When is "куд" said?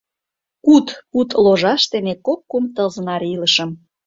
0.65-0.87